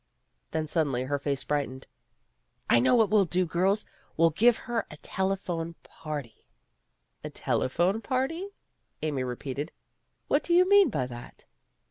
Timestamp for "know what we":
2.79-3.17